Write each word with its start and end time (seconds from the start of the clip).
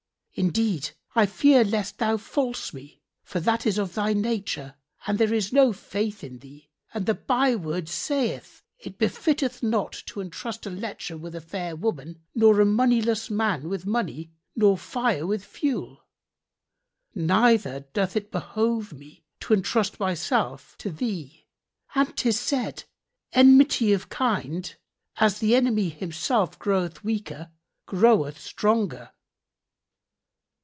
Indeed 0.33 0.91
I 1.13 1.25
fear 1.25 1.65
lest 1.65 1.97
thou 1.97 2.15
false 2.15 2.73
me, 2.73 3.01
for 3.21 3.41
that 3.41 3.67
is 3.67 3.77
of 3.77 3.95
thy 3.95 4.13
nature 4.13 4.75
and 5.05 5.17
there 5.17 5.33
is 5.33 5.51
no 5.51 5.73
faith 5.73 6.23
in 6.23 6.39
thee, 6.39 6.69
and 6.93 7.05
the 7.05 7.13
byword 7.13 7.89
saith, 7.89 8.63
'It 8.79 8.97
befitteth 8.97 9.61
not 9.61 9.91
to 10.05 10.21
entrust 10.21 10.65
a 10.65 10.69
lecher 10.69 11.17
with 11.17 11.35
a 11.35 11.41
fair 11.41 11.75
woman 11.75 12.21
nor 12.33 12.61
a 12.61 12.65
moneyless 12.65 13.29
man 13.29 13.67
with 13.67 13.85
money 13.85 14.31
nor 14.55 14.77
fire 14.77 15.27
with 15.27 15.43
fuel.' 15.43 16.05
Neither 17.13 17.81
doth 17.93 18.15
it 18.15 18.31
behove 18.31 18.93
me 18.93 19.25
to 19.41 19.53
entrust 19.53 19.99
myself 19.99 20.75
to 20.77 20.91
thee; 20.91 21.45
and 21.93 22.15
'tis 22.15 22.39
said, 22.39 22.85
'Enmity 23.33 23.91
of 23.91 24.07
kind, 24.07 24.73
as 25.17 25.39
the 25.39 25.55
enemy 25.57 25.89
himself 25.89 26.57
groweth 26.57 27.03
weaker 27.03 27.51
groweth 27.85 28.39
stronger.' 28.39 29.11